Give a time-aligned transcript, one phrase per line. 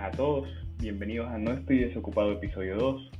[0.00, 3.10] buenas a todos, bienvenidos a No Estoy Desocupado episodio 2.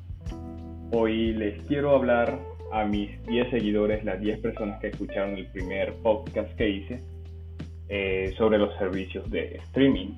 [0.93, 2.39] Hoy les quiero hablar
[2.73, 7.03] a mis 10 seguidores, las 10 personas que escucharon el primer podcast que hice
[7.89, 10.09] eh, sobre los servicios de streaming.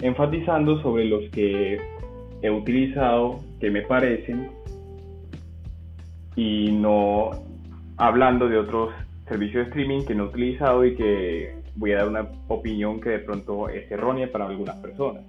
[0.00, 1.78] Enfatizando sobre los que
[2.40, 4.50] he utilizado, que me parecen,
[6.36, 7.30] y no
[7.98, 8.94] hablando de otros
[9.28, 13.10] servicios de streaming que no he utilizado y que voy a dar una opinión que
[13.10, 15.22] de pronto es errónea para algunas personas.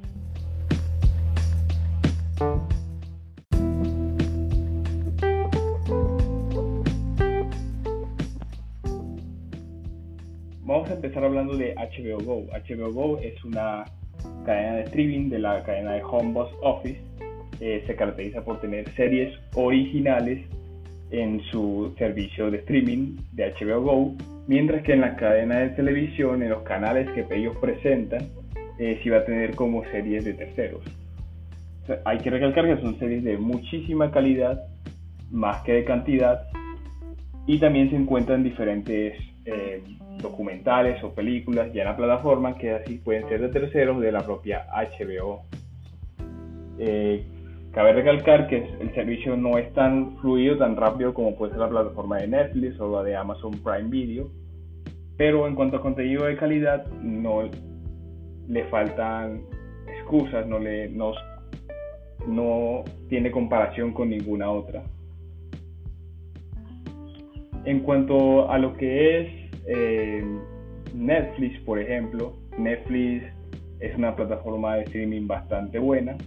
[10.64, 12.48] Vamos a empezar hablando de HBO Go.
[12.54, 13.84] HBO Go es una
[14.46, 17.02] cadena de streaming de la cadena de Homebox Office.
[17.60, 20.48] Eh, se caracteriza por tener series originales
[21.12, 24.16] en su servicio de streaming de HBO Go,
[24.48, 28.30] mientras que en la cadena de televisión, en los canales que ellos presentan,
[28.80, 30.82] eh, sí va a tener como series de terceros.
[32.06, 34.62] hay que recalcar que son series de muchísima calidad,
[35.30, 36.48] más que de cantidad,
[37.48, 39.16] y también se encuentran diferentes
[39.46, 39.84] eh,
[40.22, 44.24] documentales o películas ya en la plataforma que así pueden ser de terceros de la
[44.24, 45.42] propia HBO.
[46.80, 47.26] Eh,
[47.72, 51.70] Cabe recalcar que el servicio no es tan fluido, tan rápido como puede ser la
[51.70, 54.30] plataforma de Netflix o la de Amazon Prime Video,
[55.16, 57.50] pero en cuanto a contenido de calidad no
[58.50, 59.44] le faltan
[59.88, 61.14] excusas, no, le, no,
[62.28, 64.84] no tiene comparación con ninguna otra.
[67.64, 70.26] En cuanto a lo que es eh,
[70.94, 73.24] Netflix, por ejemplo, Netflix
[73.80, 76.18] es una plataforma de streaming bastante buena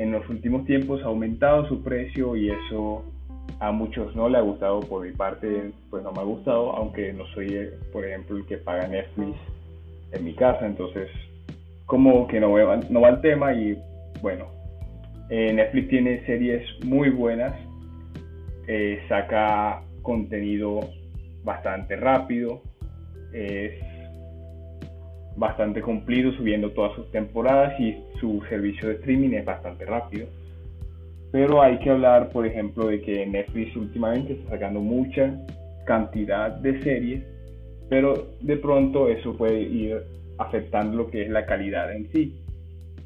[0.00, 3.04] en los últimos tiempos ha aumentado su precio y eso
[3.58, 7.12] a muchos no le ha gustado, por mi parte pues no me ha gustado, aunque
[7.12, 9.36] no soy por ejemplo el que paga Netflix
[10.12, 11.10] en mi casa, entonces
[11.84, 13.76] como que no va, no va el tema y
[14.22, 14.46] bueno,
[15.28, 17.52] eh, Netflix tiene series muy buenas,
[18.68, 20.80] eh, saca contenido
[21.44, 22.62] bastante rápido,
[25.40, 30.26] bastante cumplido subiendo todas sus temporadas y su servicio de streaming es bastante rápido.
[31.32, 35.34] Pero hay que hablar, por ejemplo, de que Netflix últimamente está sacando mucha
[35.86, 37.24] cantidad de series,
[37.88, 40.02] pero de pronto eso puede ir
[40.36, 42.36] afectando lo que es la calidad en sí.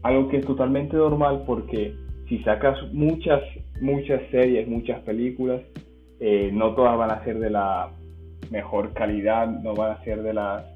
[0.02, 1.94] Algo que es totalmente normal porque
[2.28, 3.42] si sacas muchas,
[3.80, 5.60] muchas series, muchas películas,
[6.18, 7.90] eh, no todas van a ser de la
[8.50, 10.73] mejor calidad, no van a ser de las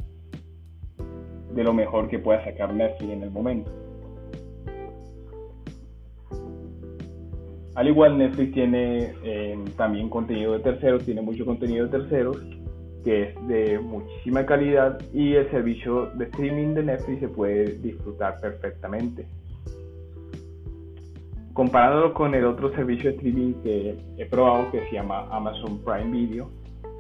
[1.59, 3.69] de lo mejor que pueda sacar Netflix en el momento.
[7.75, 12.41] Al igual Netflix tiene eh, también contenido de terceros, tiene mucho contenido de terceros
[13.03, 18.41] que es de muchísima calidad y el servicio de streaming de Netflix se puede disfrutar
[18.41, 19.27] perfectamente.
[21.55, 26.11] Comparándolo con el otro servicio de streaming que he probado que se llama Amazon Prime
[26.11, 26.51] Video,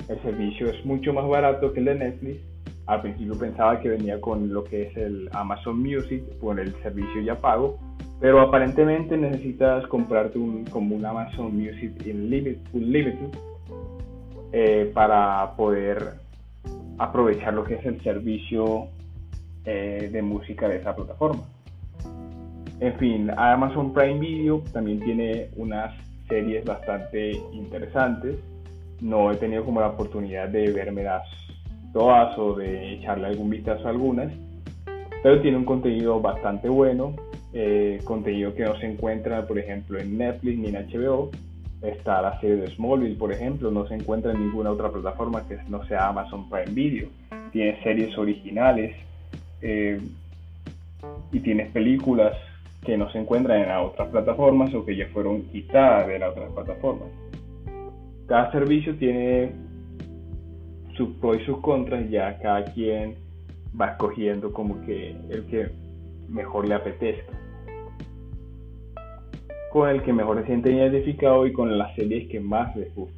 [0.09, 2.48] el servicio es mucho más barato que el de Netflix
[2.89, 7.21] al principio pensaba que venía con lo que es el Amazon Music, con el servicio
[7.21, 7.79] ya pago,
[8.19, 13.29] pero aparentemente necesitas comprarte un, como un Amazon Music Unlimited,
[14.53, 16.15] eh, para poder
[16.97, 18.89] aprovechar lo que es el servicio
[19.67, 21.43] eh, de música de esa plataforma.
[22.81, 25.95] En fin, Amazon Prime Video también tiene unas
[26.27, 28.37] series bastante interesantes.
[29.03, 31.29] No he tenido como la oportunidad de verme las
[31.93, 34.33] todas o de echarle algún vistazo a algunas,
[35.23, 37.15] pero tiene un contenido bastante bueno,
[37.53, 41.31] eh, contenido que no se encuentra, por ejemplo, en Netflix ni en HBO.
[41.83, 45.59] Está la serie de Smallville, por ejemplo, no se encuentra en ninguna otra plataforma que
[45.69, 47.09] no sea Amazon Prime Video.
[47.53, 48.97] Tiene series originales
[49.63, 50.01] eh,
[51.33, 52.37] y tiene películas
[52.85, 56.53] que no se encuentran en otras plataformas o que ya fueron quitadas de las otras
[56.53, 57.09] plataformas.
[58.27, 59.53] Cada servicio tiene
[60.99, 63.15] sus pros y sus contras, ya cada quien
[63.81, 65.71] va escogiendo como que el que
[66.29, 67.33] mejor le apetezca.
[69.73, 73.15] Con el que mejor se siente identificado y con las series que más les guste.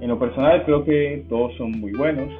[0.00, 2.32] En lo personal creo que todos son muy buenos.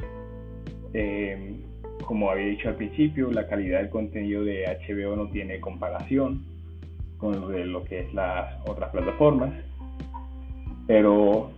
[0.93, 1.57] Eh,
[2.05, 6.45] como había dicho al principio, la calidad del contenido de HBO no tiene comparación
[7.19, 9.53] con lo que es las otras plataformas.
[10.87, 11.51] Pero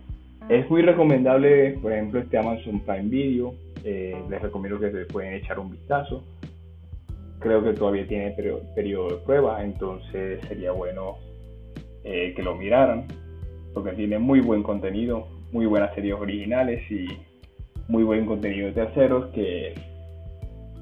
[0.49, 3.53] es muy recomendable, por ejemplo, este Amazon Prime Video.
[3.83, 6.23] Eh, les recomiendo que se pueden echar un vistazo.
[7.39, 8.31] Creo que todavía tiene
[8.75, 11.17] periodo, de prueba, entonces sería bueno
[12.03, 13.07] eh, que lo miraran,
[13.73, 17.07] porque tiene muy buen contenido, muy buenas series originales y
[17.87, 19.73] muy buen contenido de terceros que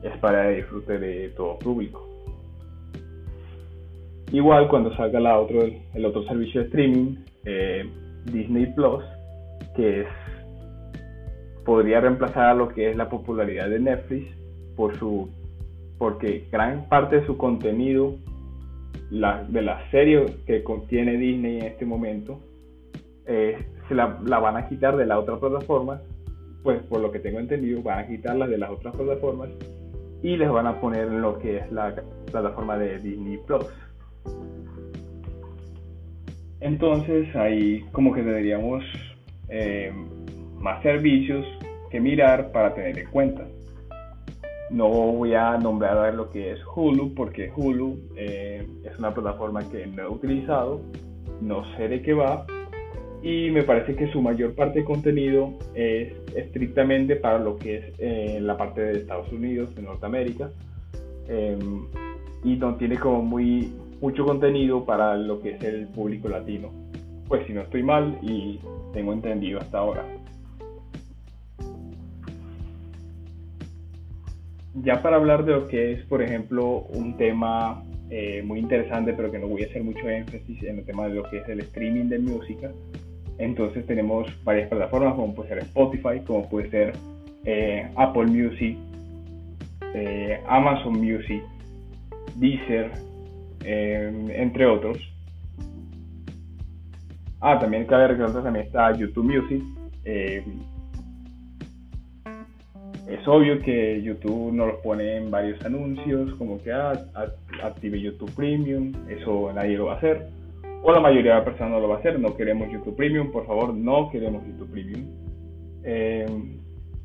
[0.04, 2.06] es para disfrute de todo público.
[4.32, 7.16] Igual cuando salga el otro servicio de streaming,
[7.46, 7.90] eh,
[8.26, 9.04] Disney Plus,
[9.75, 10.07] que es
[11.66, 14.27] podría reemplazar a lo que es la popularidad de Netflix
[14.75, 15.30] por su
[15.98, 18.16] porque gran parte de su contenido
[19.12, 22.39] la, de la serie que contiene Disney en este momento
[23.27, 23.57] eh,
[23.88, 26.01] se la, van a quitar de la otra plataforma
[26.63, 29.50] pues por lo que tengo entendido van a quitarla de las otras plataformas
[30.24, 31.95] y les van a poner en lo que es la
[32.31, 33.65] plataforma de Disney Plus.
[36.60, 38.83] Entonces ahí como que tendríamos
[39.50, 39.92] eh,
[40.60, 41.46] más servicios
[41.90, 43.48] que mirar para tener en cuenta.
[44.69, 49.88] No voy a nombrar lo que es Hulu porque Hulu eh, es una plataforma que
[49.88, 50.81] no he utilizado,
[51.42, 52.46] no sé de qué va
[53.22, 57.86] y me parece que su mayor parte de contenido es estrictamente para lo que es
[57.98, 60.50] eh, la parte de Estados Unidos, de Norteamérica
[61.28, 61.86] em,
[62.44, 66.88] y no tiene como muy mucho contenido para lo que es el público latino.
[67.30, 68.60] Pues si no estoy mal y
[68.92, 70.04] tengo entendido hasta ahora.
[74.84, 79.31] Ya para hablar de lo que es, por ejemplo, un tema eh, muy interesante, pero
[79.31, 81.60] que no voy a hacer mucho énfasis en el tema de lo que es el
[81.60, 82.72] streaming de música,
[83.38, 86.94] entonces tenemos varias plataformas como puede ser Spotify, como puede ser
[87.46, 88.75] eh, Apple Music,
[89.94, 91.44] eh, Amazon Music,
[92.36, 92.92] Deezer,
[93.64, 94.98] entre otros.
[97.41, 99.63] Ah, también cabe recordar que también está YouTube Music.
[100.03, 100.44] Eh,
[103.07, 106.94] es obvio que YouTube nos los pone en varios anuncios, como que ah,
[107.63, 110.27] active YouTube Premium, eso nadie lo va a hacer.
[110.83, 113.31] O la mayoría de las personas no lo va a hacer, no queremos YouTube Premium,
[113.31, 115.06] por favor, no queremos YouTube Premium.
[115.83, 116.25] Eh,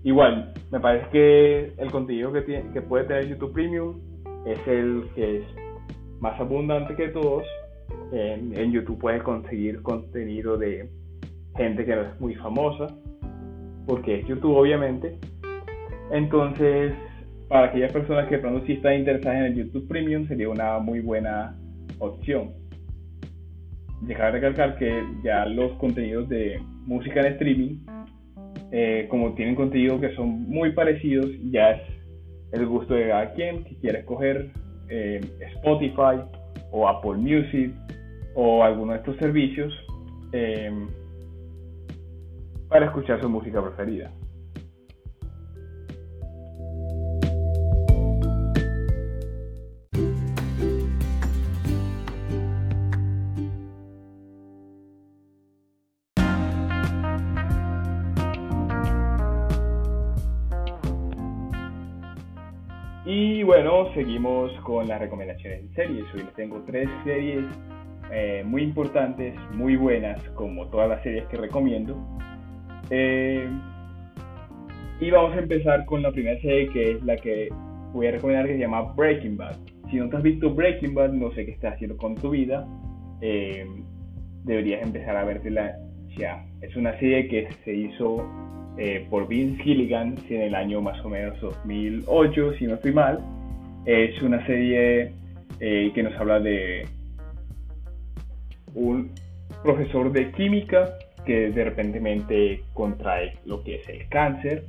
[0.02, 3.98] igual, me parece que el contenido que, puede tener YouTube Premium
[4.46, 5.44] es el que es
[6.20, 7.44] más abundante que todos
[8.12, 10.88] en, YouTube puedes conseguir contenido de
[11.56, 12.86] gente que no es muy famosa,
[13.86, 15.18] porque es YouTube obviamente.
[16.10, 16.92] Entonces,
[17.48, 21.00] para aquellas personas que pronto sí están interesadas en el YouTube Premium, sería una muy
[21.00, 21.56] buena
[21.98, 22.52] opción.
[24.02, 27.78] Dejar de recalcar que ya los contenidos de música en streaming,
[28.70, 31.82] eh, como tienen contenido que son muy parecidos, ya es
[32.52, 34.50] el gusto de cada quien que quiere escoger
[34.88, 35.20] eh,
[35.56, 36.20] Spotify
[36.70, 37.74] o Apple Music
[38.34, 39.72] o alguno de estos servicios
[40.32, 40.88] em,
[42.68, 44.10] para escuchar su música preferida.
[63.06, 66.04] Y bueno, seguimos con las recomendaciones de series.
[66.14, 67.44] Hoy les tengo tres series
[68.10, 71.98] eh, muy importantes, muy buenas, como todas las series que recomiendo.
[72.88, 73.46] Eh,
[75.00, 77.50] y vamos a empezar con la primera serie que es la que
[77.92, 79.56] voy a recomendar que se llama Breaking Bad.
[79.90, 82.66] Si no te has visto Breaking Bad, no sé qué estás haciendo con tu vida.
[83.20, 83.66] Eh,
[84.44, 85.76] deberías empezar a vértela
[86.16, 86.42] ya.
[86.62, 88.26] Es una serie que se hizo
[89.10, 93.20] por Vince Gilligan en el año más o menos 2008, si no estoy mal.
[93.86, 95.12] Es una serie
[95.58, 96.86] que nos habla de
[98.74, 99.10] un
[99.62, 104.64] profesor de química que de repente contrae lo que es el cáncer.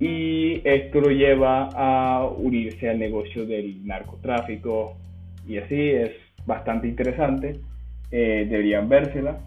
[0.00, 4.96] Y esto lo lleva a unirse al negocio del narcotráfico.
[5.46, 6.12] Y así es
[6.46, 7.60] bastante interesante.
[8.10, 9.38] Eh, deberían vérsela.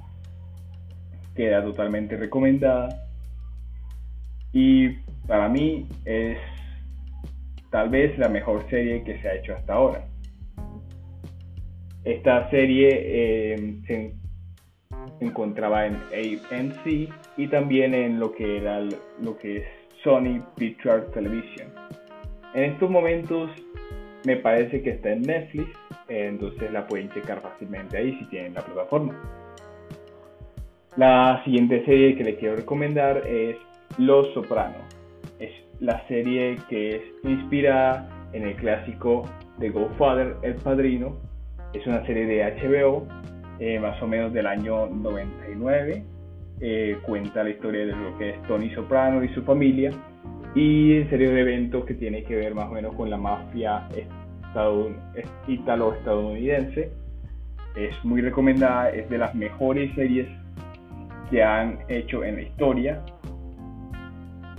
[1.35, 2.89] Queda totalmente recomendada
[4.53, 4.89] y
[5.27, 6.37] para mí es
[7.69, 10.11] tal vez la mejor serie que se ha hecho hasta ahora
[12.03, 14.13] esta serie eh, se
[15.19, 18.81] encontraba en AMC y también en lo que era
[19.21, 19.63] lo que es
[20.03, 21.67] Sony Pictures Television.
[22.55, 23.51] En estos momentos
[24.25, 25.69] me parece que está en Netflix,
[26.09, 29.15] entonces la pueden checar fácilmente ahí si tienen la plataforma.
[30.97, 33.57] La siguiente serie que les quiero recomendar es
[33.97, 34.81] Los Sopranos.
[35.39, 39.23] Es la serie que es inspirada en el clásico
[39.57, 41.17] de Godfather, El Padrino,
[41.73, 43.07] es una serie de HBO,
[43.59, 46.03] eh, más o menos del año 99.
[46.59, 49.91] Eh, cuenta la historia de lo que es Tony Soprano y su familia
[50.53, 53.87] y en serie de eventos que tiene que ver más o menos con la mafia
[55.47, 56.91] italo-estadounidense.
[57.75, 60.27] Es muy recomendada, es de las mejores series
[61.29, 63.01] que han hecho en la historia.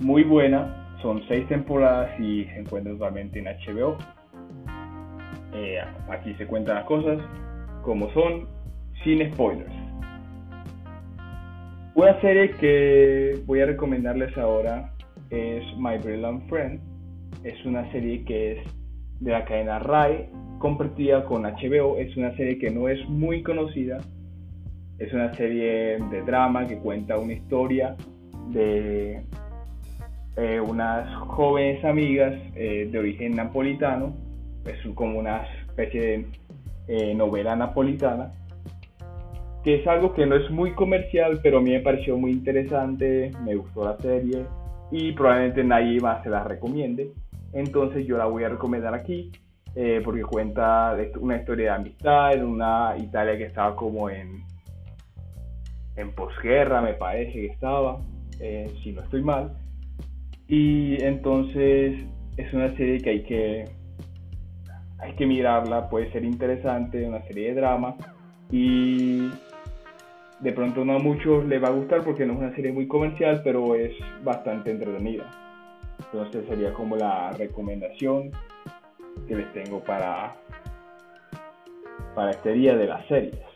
[0.03, 3.97] Muy buena, Son seis temporadas y se encuentra totalmente en HBO.
[5.53, 5.79] Eh,
[6.09, 7.19] aquí se cuentan las cosas
[7.83, 8.45] como son,
[9.03, 9.71] sin spoilers.
[11.95, 14.93] Una serie que voy a recomendarles ahora
[15.29, 16.81] es My Brilliant Friend.
[17.45, 18.67] Es una serie que es
[19.21, 20.29] de la cadena Rai,
[20.59, 21.97] compartida con HBO.
[21.97, 23.99] Es una serie que no es muy conocida.
[24.99, 27.95] Es una serie de drama que cuenta una historia
[28.49, 29.23] de
[30.35, 34.15] eh, unas jóvenes amigas eh, de origen napolitano.
[34.65, 36.25] Es como una especie de
[36.87, 38.33] eh, novela napolitana
[39.63, 43.31] que es algo que no es muy comercial, pero a mí me pareció muy interesante,
[43.45, 44.45] me gustó la serie
[44.91, 47.11] y probablemente nadie más se la recomiende.
[47.53, 49.31] Entonces yo la voy a recomendar aquí
[49.73, 54.43] eh, porque cuenta una historia de amistad en una Italia que estaba como en,
[55.95, 58.01] en posguerra, me parece que estaba,
[58.83, 59.62] si no estoy mal.
[60.47, 62.05] Y entonces
[62.37, 63.65] es una serie que hay que,
[64.99, 67.95] hay que mirarla, puede ser interesante, una serie de drama.
[68.51, 69.29] Y
[70.39, 72.87] de pronto no a muchos les va a gustar porque no es una serie muy
[72.87, 75.29] comercial, pero es bastante entretenida.
[76.05, 78.31] Entonces sería como la recomendación
[79.27, 80.35] que les tengo para,
[82.13, 83.52] para este día de las series.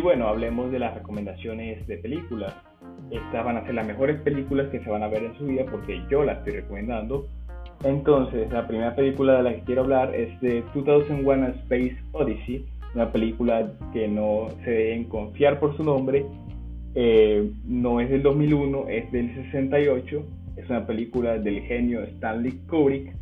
[0.00, 2.54] Y bueno, hablemos de las recomendaciones de películas.
[3.10, 5.66] Estas van a ser las mejores películas que se van a ver en su vida
[5.70, 7.26] porque yo las estoy recomendando.
[7.84, 12.64] Entonces, la primera película de la que quiero hablar es de 2001 Space Odyssey,
[12.94, 16.24] una película que no se deben confiar por su nombre.
[16.94, 20.26] Eh, no es del 2001, es del 68.
[20.56, 23.14] Es una película del genio Stanley Kubrick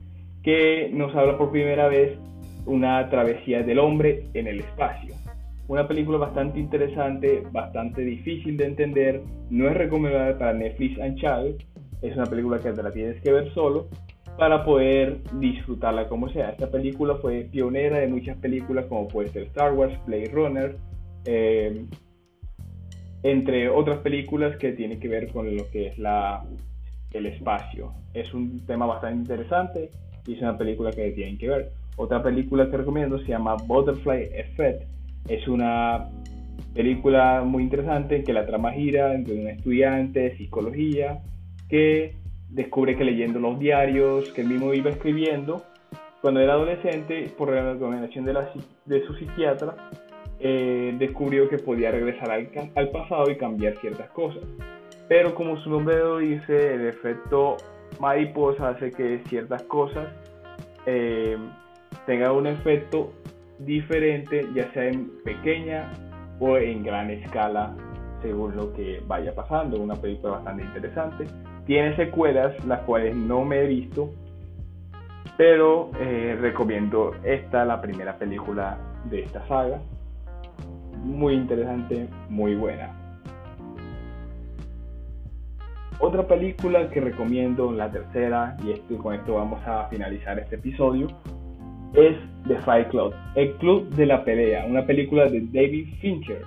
[0.44, 2.16] que nos habla por primera vez
[2.66, 5.18] una travesía del hombre en el espacio
[5.68, 11.62] una película bastante interesante, bastante difícil de entender, no es recomendable para Netflix and Child,
[12.00, 13.86] es una película que te la tienes que ver solo
[14.38, 16.50] para poder disfrutarla como sea.
[16.50, 20.76] Esta película fue pionera de muchas películas como puede ser Star Wars, Blade Runner,
[21.26, 21.84] eh,
[23.22, 26.44] entre otras películas que tienen que ver con lo que es la,
[27.12, 27.92] el espacio.
[28.14, 29.90] Es un tema bastante interesante
[30.26, 31.72] y es una película que tienen que ver.
[31.96, 34.97] Otra película que recomiendo se llama Butterfly Effect
[35.28, 36.08] es una
[36.74, 41.22] película muy interesante en que la trama gira entre un estudiante de psicología
[41.68, 42.16] que
[42.48, 45.62] descubre que leyendo los diarios que él mismo iba escribiendo
[46.20, 48.34] cuando era adolescente, por recomendación de,
[48.86, 49.76] de su psiquiatra,
[50.40, 54.42] eh, descubrió que podía regresar al, al, pasado y cambiar ciertas cosas.
[55.08, 57.56] Pero como su nombre lo dice, el efecto
[58.00, 60.08] mariposa hace que ciertas cosas
[60.86, 61.36] eh,
[62.06, 63.12] tengan un efecto
[63.60, 65.90] diferente, ya sea en pequeña
[66.40, 67.74] o en gran escala,
[68.22, 69.80] según lo que vaya pasando.
[69.80, 71.24] Una película bastante interesante.
[71.66, 74.10] Tiene secuelas, las cuales no me he visto,
[75.36, 78.78] pero eh, recomiendo esta, la primera película
[79.10, 79.78] de esta saga.
[81.02, 82.94] Muy interesante, muy buena.
[86.00, 91.08] Otra película que recomiendo, la tercera, y esto, con esto vamos a finalizar este episodio,
[91.94, 92.16] es
[92.46, 96.42] The Fight Club, el club de la pelea, una película de David Fincher.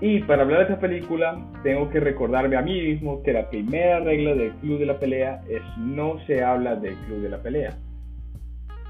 [0.00, 4.00] Y para hablar de esta película, tengo que recordarme a mí mismo que la primera
[4.00, 7.78] regla del club de la pelea es no se habla del club de la pelea.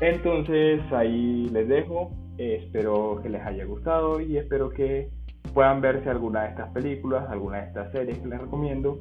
[0.01, 5.09] Entonces ahí les dejo, espero que les haya gustado y espero que
[5.53, 8.99] puedan verse alguna de estas películas, alguna de estas series que les recomiendo.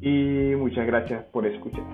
[0.00, 1.84] Y muchas gracias por escuchar.